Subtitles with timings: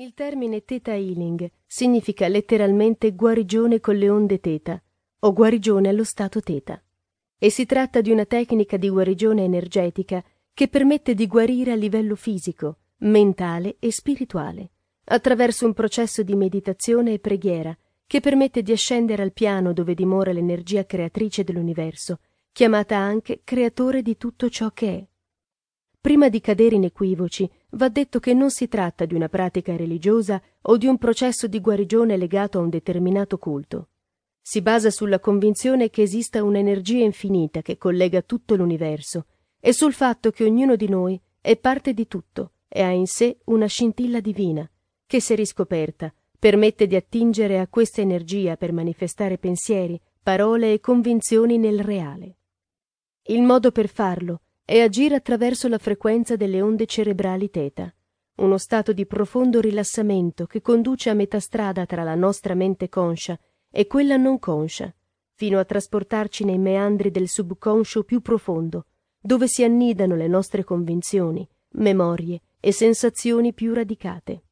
[0.00, 4.80] Il termine Theta Healing significa letteralmente guarigione con le onde Theta
[5.18, 6.80] o guarigione allo stato Theta
[7.36, 10.22] e si tratta di una tecnica di guarigione energetica
[10.54, 14.70] che permette di guarire a livello fisico, mentale e spirituale,
[15.06, 17.76] attraverso un processo di meditazione e preghiera
[18.06, 22.20] che permette di ascendere al piano dove dimora l'energia creatrice dell'universo,
[22.52, 25.07] chiamata anche creatore di tutto ciò che è.
[26.00, 30.40] Prima di cadere in equivoci, va detto che non si tratta di una pratica religiosa
[30.62, 33.88] o di un processo di guarigione legato a un determinato culto.
[34.40, 39.26] Si basa sulla convinzione che esista un'energia infinita che collega tutto l'universo
[39.58, 43.40] e sul fatto che ognuno di noi è parte di tutto e ha in sé
[43.46, 44.70] una scintilla divina
[45.04, 51.58] che, se riscoperta, permette di attingere a questa energia per manifestare pensieri, parole e convinzioni
[51.58, 52.36] nel reale.
[53.24, 57.90] Il modo per farlo è agire attraverso la frequenza delle onde cerebrali teta,
[58.34, 63.40] uno stato di profondo rilassamento che conduce a metà strada tra la nostra mente conscia
[63.70, 64.94] e quella non conscia,
[65.32, 71.48] fino a trasportarci nei meandri del subconscio più profondo, dove si annidano le nostre convinzioni,
[71.70, 74.42] memorie e sensazioni più radicate.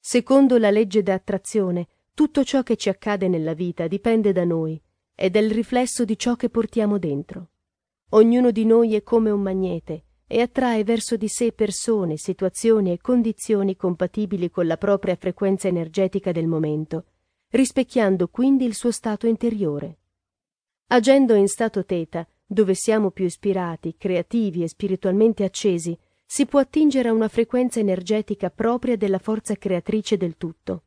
[0.00, 4.82] Secondo la legge d'attrazione, tutto ciò che ci accade nella vita dipende da noi
[5.14, 7.49] ed è il riflesso di ciò che portiamo dentro.
[8.12, 12.98] Ognuno di noi è come un magnete e attrae verso di sé persone, situazioni e
[13.00, 17.04] condizioni compatibili con la propria frequenza energetica del momento,
[17.50, 19.98] rispecchiando quindi il suo stato interiore.
[20.88, 27.10] Agendo in stato teta, dove siamo più ispirati, creativi e spiritualmente accesi, si può attingere
[27.10, 30.82] a una frequenza energetica propria della forza creatrice del tutto,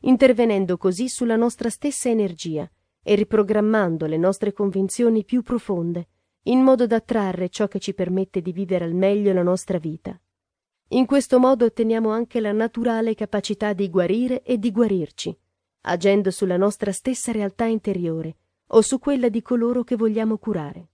[0.00, 2.70] intervenendo così sulla nostra stessa energia
[3.02, 6.08] e riprogrammando le nostre convinzioni più profonde,
[6.44, 10.18] in modo da attrarre ciò che ci permette di vivere al meglio la nostra vita.
[10.88, 15.36] In questo modo otteniamo anche la naturale capacità di guarire e di guarirci,
[15.82, 18.36] agendo sulla nostra stessa realtà interiore
[18.68, 20.88] o su quella di coloro che vogliamo curare.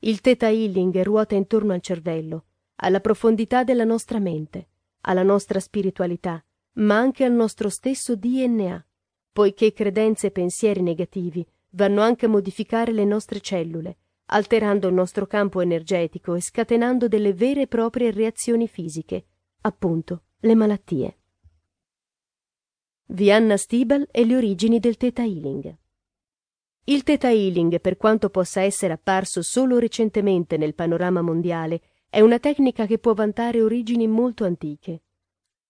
[0.00, 4.68] Il Theta Healing ruota intorno al cervello, alla profondità della nostra mente,
[5.02, 8.84] alla nostra spiritualità, ma anche al nostro stesso DNA,
[9.32, 13.98] poiché credenze e pensieri negativi vanno anche a modificare le nostre cellule,
[14.32, 19.26] alterando il nostro campo energetico e scatenando delle vere e proprie reazioni fisiche,
[19.60, 21.18] appunto le malattie.
[23.08, 25.76] Vianna Stibal e le origini del Theta Healing.
[26.84, 32.38] Il Theta Healing, per quanto possa essere apparso solo recentemente nel panorama mondiale, è una
[32.38, 35.02] tecnica che può vantare origini molto antiche.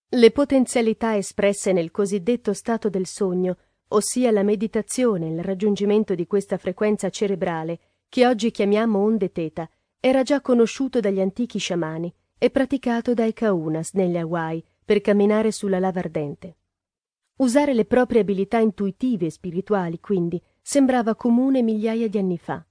[0.09, 3.56] Le potenzialità espresse nel cosiddetto stato del sogno,
[3.89, 7.81] ossia la meditazione, il raggiungimento di questa frequenza cerebrale,
[8.12, 9.67] che oggi chiamiamo onde teta,
[9.99, 15.78] era già conosciuto dagli antichi sciamani e praticato dai Kaunas negli Hawaii per camminare sulla
[15.78, 16.59] lava ardente.
[17.37, 22.62] Usare le proprie abilità intuitive e spirituali, quindi, sembrava comune migliaia di anni fa.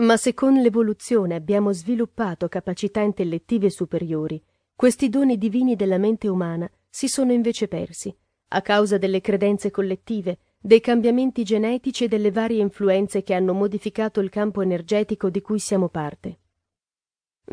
[0.00, 4.44] Ma se con l'evoluzione abbiamo sviluppato capacità intellettive superiori,
[4.74, 8.14] questi doni divini della mente umana si sono invece persi,
[8.48, 14.18] a causa delle credenze collettive dei cambiamenti genetici e delle varie influenze che hanno modificato
[14.18, 16.40] il campo energetico di cui siamo parte.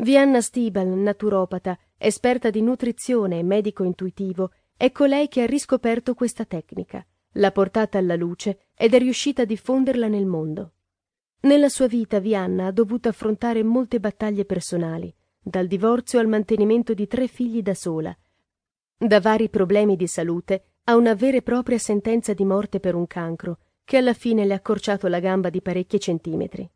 [0.00, 6.44] Vianna Stibal, naturopata, esperta di nutrizione e medico intuitivo, è colei che ha riscoperto questa
[6.44, 10.72] tecnica, l'ha portata alla luce ed è riuscita a diffonderla nel mondo.
[11.42, 17.06] Nella sua vita Vianna ha dovuto affrontare molte battaglie personali, dal divorzio al mantenimento di
[17.06, 18.18] tre figli da sola,
[18.96, 23.06] da vari problemi di salute a una vera e propria sentenza di morte per un
[23.06, 26.68] cancro, che alla fine le ha accorciato la gamba di parecchi centimetri.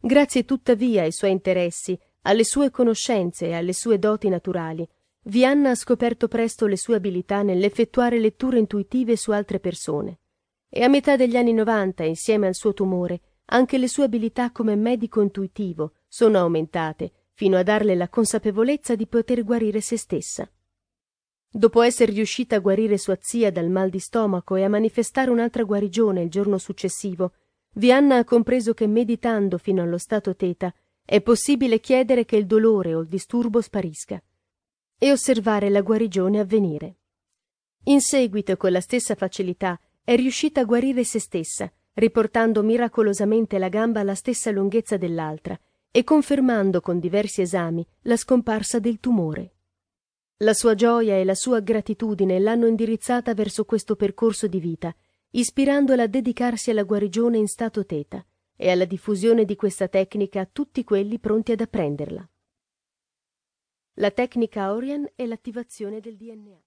[0.00, 4.88] Grazie tuttavia ai suoi interessi, alle sue conoscenze e alle sue doti naturali,
[5.26, 10.18] Vianna ha scoperto presto le sue abilità nell'effettuare letture intuitive su altre persone.
[10.68, 14.76] E a metà degli anni Novanta, insieme al suo tumore, anche le sue abilità come
[14.76, 20.46] medico intuitivo sono aumentate, fino a darle la consapevolezza di poter guarire se stessa.
[21.56, 25.62] Dopo essere riuscita a guarire sua zia dal mal di stomaco e a manifestare un'altra
[25.62, 27.34] guarigione il giorno successivo,
[27.74, 30.74] Vianna ha compreso che meditando fino allo stato teta
[31.04, 34.20] è possibile chiedere che il dolore o il disturbo sparisca
[34.98, 36.96] e osservare la guarigione avvenire.
[37.84, 43.68] In seguito, con la stessa facilità, è riuscita a guarire se stessa, riportando miracolosamente la
[43.68, 45.56] gamba alla stessa lunghezza dell'altra
[45.92, 49.53] e confermando con diversi esami la scomparsa del tumore.
[50.38, 54.92] La sua gioia e la sua gratitudine l'hanno indirizzata verso questo percorso di vita,
[55.30, 58.26] ispirandola a dedicarsi alla guarigione in stato teta
[58.56, 62.28] e alla diffusione di questa tecnica a tutti quelli pronti ad apprenderla.
[63.94, 66.60] La tecnica Orion e l'attivazione del DNA.